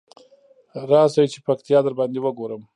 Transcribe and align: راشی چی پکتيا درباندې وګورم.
راشی 0.89 1.25
چی 1.31 1.39
پکتيا 1.45 1.79
درباندې 1.83 2.19
وګورم. 2.21 2.61